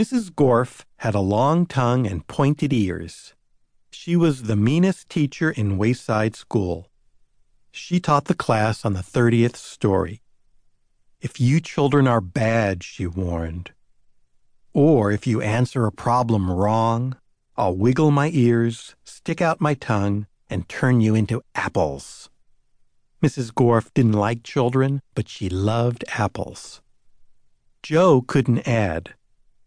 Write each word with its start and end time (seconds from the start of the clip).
Mrs. 0.00 0.30
Gorf 0.30 0.86
had 1.00 1.14
a 1.14 1.20
long 1.20 1.66
tongue 1.66 2.06
and 2.06 2.26
pointed 2.26 2.72
ears. 2.72 3.34
She 3.90 4.16
was 4.16 4.44
the 4.44 4.56
meanest 4.56 5.10
teacher 5.10 5.50
in 5.50 5.76
Wayside 5.76 6.34
School. 6.34 6.88
She 7.70 8.00
taught 8.00 8.24
the 8.24 8.34
class 8.34 8.86
on 8.86 8.94
the 8.94 9.02
30th 9.02 9.56
story. 9.56 10.22
If 11.20 11.38
you 11.38 11.60
children 11.60 12.08
are 12.08 12.22
bad, 12.22 12.82
she 12.82 13.06
warned, 13.06 13.72
or 14.72 15.12
if 15.12 15.26
you 15.26 15.42
answer 15.42 15.84
a 15.84 15.92
problem 15.92 16.50
wrong, 16.50 17.18
I'll 17.58 17.76
wiggle 17.76 18.10
my 18.10 18.30
ears, 18.32 18.96
stick 19.04 19.42
out 19.42 19.60
my 19.60 19.74
tongue, 19.74 20.26
and 20.48 20.66
turn 20.66 21.02
you 21.02 21.14
into 21.14 21.42
apples. 21.54 22.30
Mrs. 23.22 23.52
Gorf 23.52 23.92
didn't 23.92 24.12
like 24.12 24.44
children, 24.44 25.02
but 25.14 25.28
she 25.28 25.50
loved 25.50 26.06
apples. 26.16 26.80
Joe 27.82 28.22
couldn't 28.22 28.66
add. 28.66 29.12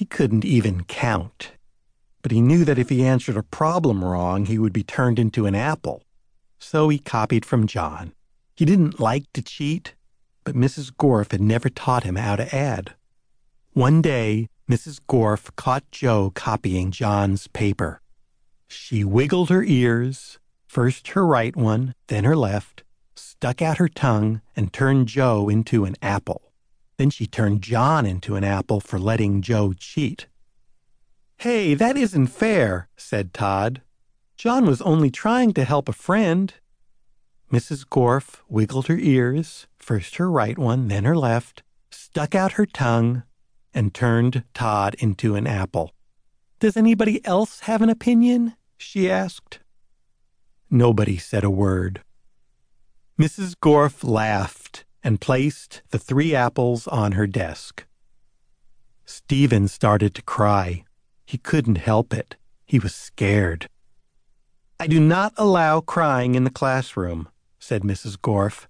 He 0.00 0.06
couldn't 0.06 0.46
even 0.46 0.84
count. 0.84 1.52
But 2.22 2.32
he 2.32 2.40
knew 2.40 2.64
that 2.64 2.78
if 2.78 2.88
he 2.88 3.04
answered 3.04 3.36
a 3.36 3.42
problem 3.42 4.02
wrong, 4.02 4.46
he 4.46 4.58
would 4.58 4.72
be 4.72 4.82
turned 4.82 5.18
into 5.18 5.44
an 5.44 5.54
apple. 5.54 6.04
So 6.58 6.88
he 6.88 6.98
copied 6.98 7.44
from 7.44 7.66
John. 7.66 8.14
He 8.56 8.64
didn't 8.64 8.98
like 8.98 9.30
to 9.34 9.42
cheat, 9.42 9.94
but 10.42 10.54
Mrs. 10.54 10.90
Gorf 10.90 11.32
had 11.32 11.42
never 11.42 11.68
taught 11.68 12.04
him 12.04 12.16
how 12.16 12.36
to 12.36 12.54
add. 12.54 12.94
One 13.74 14.00
day, 14.00 14.48
Mrs. 14.70 15.00
Gorf 15.06 15.54
caught 15.56 15.84
Joe 15.90 16.32
copying 16.34 16.92
John's 16.92 17.46
paper. 17.48 18.00
She 18.68 19.04
wiggled 19.04 19.50
her 19.50 19.62
ears, 19.62 20.38
first 20.66 21.08
her 21.08 21.26
right 21.26 21.54
one, 21.54 21.94
then 22.06 22.24
her 22.24 22.36
left, 22.36 22.84
stuck 23.14 23.60
out 23.60 23.76
her 23.76 23.88
tongue, 23.88 24.40
and 24.56 24.72
turned 24.72 25.08
Joe 25.08 25.50
into 25.50 25.84
an 25.84 25.96
apple. 26.00 26.49
Then 27.00 27.08
she 27.08 27.26
turned 27.26 27.62
John 27.62 28.04
into 28.04 28.36
an 28.36 28.44
apple 28.44 28.78
for 28.78 28.98
letting 28.98 29.40
Joe 29.40 29.72
cheat. 29.72 30.26
Hey, 31.38 31.72
that 31.72 31.96
isn't 31.96 32.26
fair, 32.26 32.90
said 32.94 33.32
Todd. 33.32 33.80
John 34.36 34.66
was 34.66 34.82
only 34.82 35.10
trying 35.10 35.54
to 35.54 35.64
help 35.64 35.88
a 35.88 35.94
friend. 35.94 36.52
Mrs. 37.50 37.86
Gorf 37.86 38.42
wiggled 38.50 38.88
her 38.88 38.98
ears, 38.98 39.66
first 39.78 40.16
her 40.16 40.30
right 40.30 40.58
one, 40.58 40.88
then 40.88 41.04
her 41.04 41.16
left, 41.16 41.62
stuck 41.90 42.34
out 42.34 42.52
her 42.60 42.66
tongue, 42.66 43.22
and 43.72 43.94
turned 43.94 44.44
Todd 44.52 44.94
into 44.98 45.36
an 45.36 45.46
apple. 45.46 45.94
Does 46.58 46.76
anybody 46.76 47.24
else 47.24 47.60
have 47.60 47.80
an 47.80 47.88
opinion? 47.88 48.56
she 48.76 49.10
asked. 49.10 49.60
Nobody 50.68 51.16
said 51.16 51.44
a 51.44 51.50
word. 51.50 52.02
Mrs. 53.18 53.54
Gorf 53.54 54.04
laughed 54.04 54.84
and 55.02 55.20
placed 55.20 55.82
the 55.90 55.98
three 55.98 56.34
apples 56.34 56.86
on 56.86 57.12
her 57.12 57.26
desk. 57.26 57.86
Stephen 59.04 59.66
started 59.68 60.14
to 60.14 60.22
cry. 60.22 60.84
He 61.26 61.38
couldn't 61.38 61.78
help 61.78 62.12
it. 62.12 62.36
He 62.64 62.78
was 62.78 62.94
scared. 62.94 63.68
I 64.78 64.86
do 64.86 65.00
not 65.00 65.32
allow 65.36 65.80
crying 65.80 66.34
in 66.34 66.44
the 66.44 66.50
classroom, 66.50 67.28
said 67.58 67.82
Mrs. 67.82 68.16
Gorf. 68.16 68.66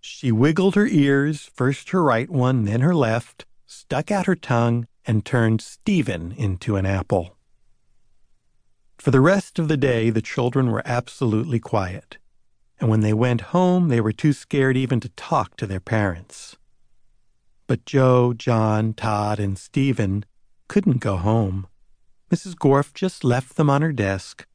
She 0.00 0.30
wiggled 0.32 0.74
her 0.74 0.86
ears, 0.86 1.50
first 1.54 1.90
her 1.90 2.02
right 2.02 2.28
one, 2.28 2.64
then 2.64 2.80
her 2.80 2.94
left, 2.94 3.46
stuck 3.66 4.10
out 4.10 4.26
her 4.26 4.36
tongue, 4.36 4.86
and 5.06 5.24
turned 5.24 5.60
Stephen 5.60 6.32
into 6.32 6.76
an 6.76 6.86
apple. 6.86 7.36
For 8.98 9.10
the 9.10 9.20
rest 9.20 9.58
of 9.58 9.68
the 9.68 9.76
day, 9.76 10.10
the 10.10 10.22
children 10.22 10.70
were 10.70 10.82
absolutely 10.84 11.58
quiet, 11.58 12.18
and 12.82 12.90
when 12.90 13.00
they 13.00 13.12
went 13.12 13.52
home, 13.52 13.86
they 13.86 14.00
were 14.00 14.10
too 14.10 14.32
scared 14.32 14.76
even 14.76 14.98
to 14.98 15.08
talk 15.10 15.56
to 15.56 15.68
their 15.68 15.78
parents. 15.78 16.56
But 17.68 17.86
Joe, 17.86 18.32
John, 18.32 18.92
Todd, 18.92 19.38
and 19.38 19.56
Stephen 19.56 20.24
couldn't 20.66 20.98
go 20.98 21.16
home. 21.16 21.68
Mrs. 22.28 22.56
Gorf 22.56 22.92
just 22.92 23.22
left 23.22 23.54
them 23.54 23.70
on 23.70 23.82
her 23.82 23.92
desk. 23.92 24.48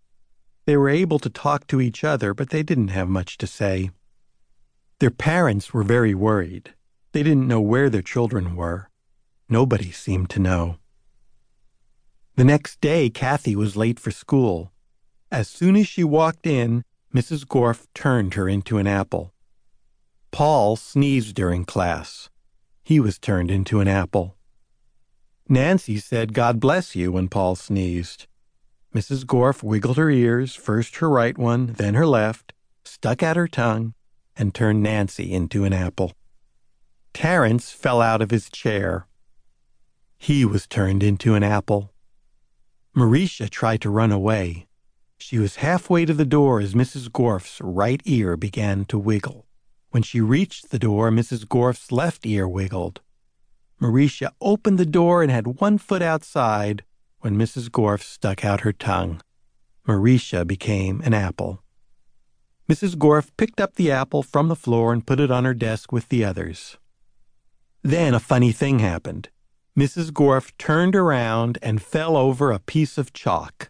They 0.65 0.75
were 0.75 0.89
able 0.89 1.19
to 1.19 1.29
talk 1.29 1.67
to 1.67 1.79
each 1.79 2.03
other, 2.03 2.33
but 2.33 2.49
they 2.49 2.63
didn't 2.63 2.89
have 2.89 3.07
much 3.07 3.37
to 3.37 3.47
say. 3.47 3.91
Their 4.99 5.09
parents 5.09 5.73
were 5.73 5.83
very 5.83 6.13
worried. 6.13 6.73
They 7.13 7.23
didn't 7.23 7.47
know 7.47 7.61
where 7.61 7.89
their 7.89 8.01
children 8.01 8.57
were. 8.57 8.89
Nobody 9.47 9.93
seemed 9.93 10.29
to 10.31 10.41
know. 10.41 10.79
The 12.35 12.43
next 12.43 12.81
day, 12.81 13.09
Kathy 13.09 13.55
was 13.55 13.77
late 13.77 14.01
for 14.01 14.11
school. 14.11 14.73
As 15.31 15.47
soon 15.47 15.77
as 15.77 15.87
she 15.87 16.03
walked 16.03 16.45
in, 16.45 16.83
Mrs. 17.17 17.47
Gorf 17.47 17.87
turned 17.95 18.35
her 18.35 18.47
into 18.47 18.77
an 18.77 18.85
apple. 18.85 19.33
Paul 20.29 20.75
sneezed 20.75 21.33
during 21.33 21.65
class. 21.65 22.29
He 22.83 22.99
was 22.99 23.17
turned 23.17 23.49
into 23.49 23.79
an 23.79 23.87
apple. 23.87 24.37
Nancy 25.49 25.97
said, 25.97 26.35
God 26.35 26.59
bless 26.59 26.95
you, 26.95 27.11
when 27.11 27.27
Paul 27.27 27.55
sneezed. 27.55 28.27
Mrs. 28.93 29.25
Gorf 29.25 29.63
wiggled 29.63 29.97
her 29.97 30.11
ears, 30.11 30.53
first 30.53 30.97
her 30.97 31.09
right 31.09 31.35
one, 31.35 31.73
then 31.73 31.95
her 31.95 32.05
left, 32.05 32.53
stuck 32.85 33.23
out 33.23 33.35
her 33.35 33.47
tongue, 33.47 33.95
and 34.35 34.53
turned 34.53 34.83
Nancy 34.83 35.33
into 35.33 35.63
an 35.63 35.73
apple. 35.73 36.11
Terence 37.15 37.71
fell 37.71 37.99
out 37.99 38.21
of 38.21 38.29
his 38.29 38.47
chair. 38.47 39.07
He 40.19 40.45
was 40.45 40.67
turned 40.67 41.01
into 41.01 41.33
an 41.33 41.41
apple. 41.41 41.91
Maurecia 42.95 43.49
tried 43.49 43.81
to 43.81 43.89
run 43.89 44.11
away. 44.11 44.66
She 45.17 45.39
was 45.39 45.57
halfway 45.57 46.05
to 46.05 46.13
the 46.13 46.25
door 46.25 46.59
as 46.59 46.73
Mrs. 46.73 47.09
Gorf's 47.09 47.59
right 47.61 48.01
ear 48.05 48.37
began 48.37 48.85
to 48.85 48.99
wiggle. 48.99 49.45
When 49.89 50.03
she 50.03 50.21
reached 50.21 50.69
the 50.69 50.79
door, 50.79 51.09
Mrs. 51.11 51.45
Gorf's 51.45 51.91
left 51.91 52.25
ear 52.25 52.47
wiggled. 52.47 53.01
Maurecia 53.81 54.31
opened 54.41 54.77
the 54.77 54.85
door 54.85 55.21
and 55.21 55.31
had 55.31 55.59
one 55.59 55.77
foot 55.77 56.01
outside 56.01 56.83
when 57.19 57.37
Mrs. 57.37 57.69
Gorf 57.69 58.03
stuck 58.03 58.45
out 58.45 58.61
her 58.61 58.73
tongue. 58.73 59.21
Maurecia 59.87 60.45
became 60.45 61.01
an 61.01 61.13
apple. 61.13 61.63
Mrs. 62.69 62.95
Gorf 62.95 63.31
picked 63.37 63.61
up 63.61 63.75
the 63.75 63.91
apple 63.91 64.21
from 64.21 64.49
the 64.49 64.55
floor 64.55 64.91
and 64.91 65.05
put 65.05 65.19
it 65.19 65.31
on 65.31 65.45
her 65.45 65.53
desk 65.53 65.91
with 65.91 66.09
the 66.09 66.23
others. 66.25 66.77
Then 67.81 68.13
a 68.13 68.19
funny 68.19 68.51
thing 68.51 68.79
happened. 68.79 69.29
Mrs. 69.77 70.11
Gorf 70.11 70.51
turned 70.57 70.95
around 70.95 71.57
and 71.61 71.81
fell 71.81 72.17
over 72.17 72.51
a 72.51 72.59
piece 72.59 72.97
of 72.97 73.13
chalk. 73.13 73.69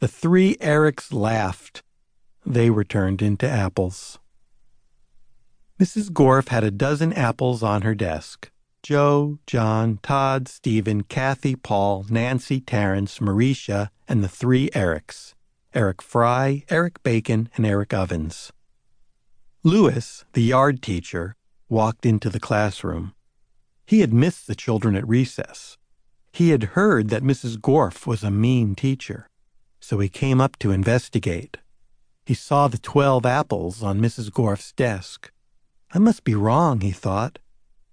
The 0.00 0.08
three 0.08 0.56
Erics 0.62 1.12
laughed. 1.12 1.82
They 2.46 2.70
were 2.70 2.84
turned 2.84 3.20
into 3.20 3.46
apples. 3.46 4.18
Mrs. 5.78 6.10
Gorf 6.10 6.48
had 6.48 6.64
a 6.64 6.70
dozen 6.70 7.12
apples 7.12 7.62
on 7.62 7.82
her 7.82 7.94
desk. 7.94 8.50
Joe, 8.82 9.38
John, 9.46 9.98
Todd, 10.02 10.48
Stephen, 10.48 11.02
Kathy, 11.02 11.54
Paul, 11.54 12.06
Nancy, 12.08 12.62
Terence, 12.62 13.18
Maurecia, 13.18 13.90
and 14.08 14.24
the 14.24 14.28
three 14.28 14.70
Erics 14.70 15.34
Eric 15.74 16.00
Fry, 16.00 16.64
Eric 16.70 17.02
Bacon, 17.02 17.50
and 17.56 17.66
Eric 17.66 17.92
Ovens. 17.92 18.52
Louis, 19.62 20.24
the 20.32 20.42
yard 20.42 20.80
teacher, 20.80 21.36
walked 21.68 22.06
into 22.06 22.30
the 22.30 22.40
classroom. 22.40 23.14
He 23.84 24.00
had 24.00 24.14
missed 24.14 24.46
the 24.46 24.54
children 24.54 24.96
at 24.96 25.06
recess. 25.06 25.76
He 26.32 26.50
had 26.50 26.72
heard 26.74 27.10
that 27.10 27.22
Mrs. 27.22 27.58
Gorf 27.58 28.06
was 28.06 28.24
a 28.24 28.30
mean 28.30 28.74
teacher, 28.74 29.29
so 29.80 29.98
he 29.98 30.08
came 30.08 30.40
up 30.40 30.58
to 30.58 30.70
investigate. 30.70 31.56
He 32.24 32.34
saw 32.34 32.68
the 32.68 32.78
twelve 32.78 33.26
apples 33.26 33.82
on 33.82 34.00
Mrs. 34.00 34.32
Gorf's 34.32 34.72
desk. 34.72 35.32
I 35.92 35.98
must 35.98 36.22
be 36.24 36.34
wrong, 36.34 36.80
he 36.80 36.92
thought. 36.92 37.38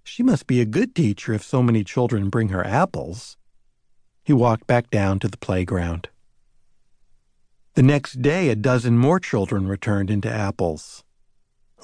She 0.04 0.22
must 0.22 0.46
be 0.46 0.60
a 0.60 0.66
good 0.66 0.94
teacher 0.94 1.32
if 1.32 1.42
so 1.42 1.62
many 1.62 1.82
children 1.82 2.28
bring 2.28 2.50
her 2.50 2.64
apples. 2.64 3.36
He 4.22 4.32
walked 4.32 4.66
back 4.66 4.90
down 4.90 5.18
to 5.20 5.28
the 5.28 5.38
playground. 5.38 6.08
The 7.74 7.82
next 7.82 8.22
day, 8.22 8.48
a 8.48 8.56
dozen 8.56 8.98
more 8.98 9.20
children 9.20 9.66
returned 9.66 10.10
into 10.10 10.30
apples. 10.30 11.04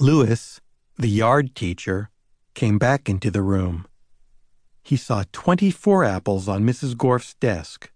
Louis, 0.00 0.60
the 0.96 1.08
yard 1.08 1.54
teacher, 1.54 2.10
came 2.54 2.78
back 2.78 3.08
into 3.08 3.30
the 3.30 3.42
room 3.42 3.86
he 4.84 4.96
saw 4.96 5.24
24 5.32 6.04
apples 6.04 6.46
on 6.46 6.62
Mrs. 6.62 6.96
Gorf's 6.96 7.34
desk. 7.34 7.90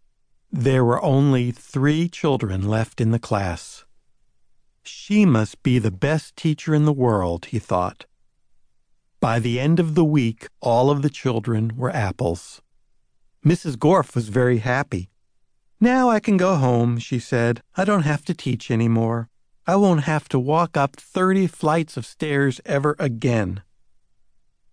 There 0.50 0.84
were 0.84 1.02
only 1.04 1.50
three 1.50 2.08
children 2.08 2.66
left 2.66 3.00
in 3.00 3.10
the 3.10 3.18
class. 3.18 3.84
She 4.82 5.26
must 5.26 5.62
be 5.62 5.78
the 5.78 5.90
best 5.90 6.36
teacher 6.36 6.74
in 6.74 6.86
the 6.86 6.92
world, 6.92 7.46
he 7.46 7.58
thought. 7.58 8.06
By 9.20 9.40
the 9.40 9.60
end 9.60 9.78
of 9.78 9.94
the 9.94 10.04
week, 10.04 10.48
all 10.60 10.90
of 10.90 11.02
the 11.02 11.10
children 11.10 11.76
were 11.76 11.90
apples. 11.90 12.62
Mrs. 13.44 13.76
Gorf 13.76 14.14
was 14.14 14.30
very 14.30 14.58
happy. 14.58 15.10
Now 15.80 16.08
I 16.08 16.18
can 16.18 16.36
go 16.36 16.56
home, 16.56 16.98
she 16.98 17.18
said. 17.18 17.62
I 17.76 17.84
don't 17.84 18.02
have 18.02 18.24
to 18.24 18.34
teach 18.34 18.70
any 18.70 18.88
more. 18.88 19.28
I 19.66 19.76
won't 19.76 20.04
have 20.04 20.28
to 20.30 20.38
walk 20.38 20.76
up 20.78 20.96
30 20.96 21.46
flights 21.46 21.96
of 21.96 22.06
stairs 22.06 22.60
ever 22.64 22.96
again. 22.98 23.62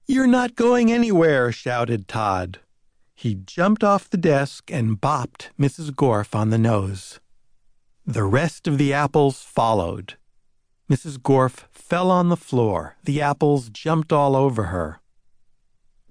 You're 0.07 0.25
not 0.27 0.55
going 0.55 0.91
anywhere, 0.91 1.51
shouted 1.51 2.07
Todd. 2.07 2.59
He 3.15 3.35
jumped 3.35 3.83
off 3.83 4.09
the 4.09 4.17
desk 4.17 4.69
and 4.71 4.99
bopped 4.99 5.49
Mrs. 5.57 5.91
Gorf 5.91 6.35
on 6.35 6.49
the 6.49 6.57
nose. 6.57 7.19
The 8.05 8.23
rest 8.25 8.67
of 8.67 8.77
the 8.77 8.93
apples 8.93 9.41
followed. 9.41 10.15
Mrs. 10.91 11.17
Gorf 11.17 11.63
fell 11.71 12.11
on 12.11 12.29
the 12.29 12.37
floor. 12.37 12.97
The 13.03 13.21
apples 13.21 13.69
jumped 13.69 14.11
all 14.11 14.35
over 14.35 14.65
her. 14.65 14.99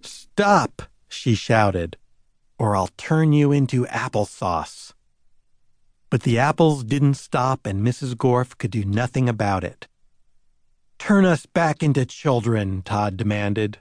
Stop, 0.03 0.83
she 1.09 1.35
shouted. 1.35 1.97
or 2.59 2.77
I'll 2.77 2.91
turn 2.97 3.33
you 3.33 3.53
into 3.53 3.85
applesauce. 3.87 4.93
But 6.09 6.23
the 6.23 6.39
apples 6.39 6.85
didn't 6.85 7.15
stop, 7.15 7.67
and 7.67 7.85
Mrs. 7.87 8.15
Gorf 8.15 8.57
could 8.57 8.71
do 8.71 8.85
nothing 8.85 9.29
about 9.29 9.65
it. 9.65 9.89
Turn 10.99 11.25
us 11.25 11.47
back 11.47 11.83
into 11.83 12.07
children, 12.07 12.83
Todd 12.83 13.17
demanded. 13.17 13.79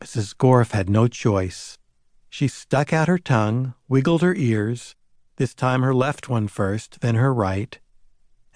Mrs. 0.00 0.36
Gorf 0.36 0.72
had 0.72 0.90
no 0.90 1.08
choice. 1.08 1.78
She 2.34 2.48
stuck 2.48 2.92
out 2.92 3.06
her 3.06 3.16
tongue, 3.16 3.74
wiggled 3.86 4.20
her 4.22 4.34
ears, 4.34 4.96
this 5.36 5.54
time 5.54 5.82
her 5.82 5.94
left 5.94 6.28
one 6.28 6.48
first, 6.48 7.00
then 7.00 7.14
her 7.14 7.32
right, 7.32 7.78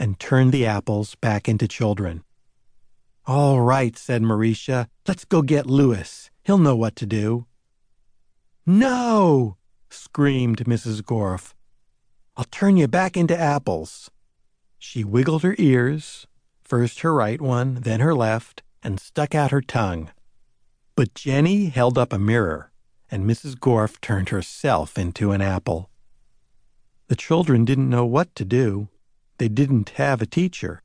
and 0.01 0.19
turned 0.19 0.51
the 0.51 0.67
apples 0.67 1.15
back 1.15 1.49
into 1.49 1.69
children. 1.69 2.25
All 3.25 3.61
right, 3.61 3.97
said 3.97 4.23
Maurecia. 4.23 4.89
Let's 5.07 5.25
go 5.25 5.43
get 5.43 5.67
Louis. 5.67 6.29
He'll 6.43 6.59
know 6.59 6.75
what 6.75 6.97
to 6.97 7.07
do. 7.07 7.47
No! 8.67 9.59
screamed 9.91 10.65
Mrs. 10.65 11.01
Gorf. 11.01 11.55
I'll 12.37 12.51
turn 12.51 12.77
you 12.77 12.89
back 12.89 13.17
into 13.17 13.39
apples. 13.39 14.11
She 14.81 15.05
wiggled 15.05 15.45
her 15.45 15.55
ears, 15.57 16.27
first 16.65 17.03
her 17.03 17.15
right 17.15 17.41
one, 17.41 17.75
then 17.75 18.01
her 18.01 18.13
left, 18.13 18.65
and 18.83 18.99
stuck 18.99 19.37
out 19.37 19.53
her 19.53 19.63
tongue. 19.63 20.11
But 20.97 21.15
Jenny 21.15 21.67
held 21.67 21.97
up 21.97 22.13
a 22.13 22.19
mirror, 22.19 22.73
and 23.11 23.25
Mrs. 23.25 23.57
Gorf 23.57 24.01
turned 24.01 24.29
herself 24.29 24.99
into 24.99 25.33
an 25.33 25.41
apple. 25.41 25.91
The 27.09 27.17
children 27.17 27.65
didn't 27.65 27.89
know 27.89 28.05
what 28.05 28.35
to 28.35 28.45
do. 28.45 28.89
They 29.39 29.49
didn't 29.49 29.91
have 29.91 30.21
a 30.21 30.27
teacher. 30.27 30.83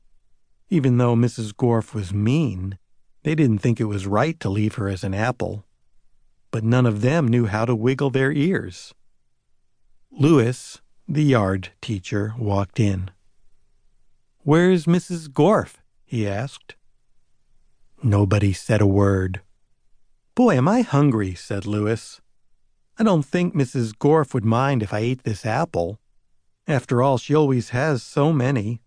Even 0.70 0.96
though 0.96 1.14
Mrs. 1.14 1.52
Gorf 1.52 1.92
was 1.92 2.14
mean, 2.14 2.78
they 3.22 3.34
didn't 3.34 3.58
think 3.58 3.80
it 3.80 3.84
was 3.84 4.06
right 4.06 4.38
to 4.40 4.48
leave 4.48 4.76
her 4.76 4.88
as 4.88 5.04
an 5.04 5.14
apple. 5.14 5.64
But 6.50 6.64
none 6.64 6.86
of 6.86 7.02
them 7.02 7.28
knew 7.28 7.46
how 7.46 7.64
to 7.64 7.74
wiggle 7.74 8.10
their 8.10 8.32
ears. 8.32 8.94
Louis, 10.10 10.80
the 11.06 11.24
yard 11.24 11.70
teacher 11.82 12.34
walked 12.38 12.80
in. 12.80 13.10
Where's 14.38 14.86
Mrs. 14.86 15.28
Gorf? 15.28 15.76
he 16.04 16.28
asked. 16.28 16.76
Nobody 18.02 18.52
said 18.52 18.80
a 18.80 18.86
word. 18.86 19.40
Boy, 20.34 20.56
am 20.56 20.66
I 20.66 20.80
hungry, 20.80 21.34
said 21.34 21.64
Louis. 21.64 22.20
I 22.98 23.04
don't 23.04 23.24
think 23.24 23.54
Mrs. 23.54 23.92
Gorf 23.92 24.34
would 24.34 24.44
mind 24.44 24.82
if 24.82 24.92
I 24.92 24.98
ate 24.98 25.22
this 25.22 25.46
apple. 25.46 26.00
After 26.66 27.02
all, 27.02 27.18
she 27.18 27.36
always 27.36 27.68
has 27.70 28.02
so 28.02 28.32
many. 28.32 28.80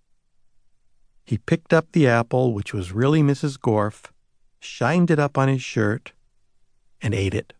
He 1.24 1.38
picked 1.38 1.72
up 1.72 1.94
the 1.94 2.06
apple, 2.06 2.54
which 2.54 2.74
was 2.74 2.92
really 2.92 3.22
Mrs. 3.22 3.58
Gorf, 3.58 4.12
shined 4.60 5.10
it 5.10 5.20
up 5.20 5.38
on 5.38 5.48
his 5.48 5.62
shirt, 5.62 6.12
and 7.02 7.14
ate 7.14 7.34
it. 7.34 7.54